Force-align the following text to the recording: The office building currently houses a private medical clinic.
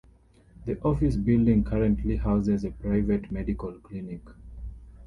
The 0.65 0.79
office 0.81 1.15
building 1.15 1.63
currently 1.63 2.15
houses 2.15 2.63
a 2.63 2.71
private 2.71 3.31
medical 3.31 3.73
clinic. 3.73 4.21